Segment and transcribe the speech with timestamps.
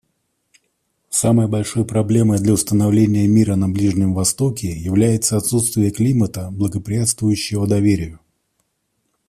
[1.11, 8.19] Самой большой проблемой для установления мира на Ближнем Востоке является отсутствие климата, благоприятствующего доверию.